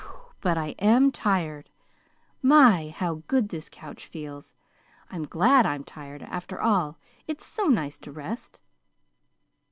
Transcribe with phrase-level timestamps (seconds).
[0.39, 1.69] "But I AM tired.
[2.41, 2.89] My!
[2.97, 4.55] how good this couch feels!
[5.11, 8.61] I'm glad I'm tired, after all it's so nice to rest."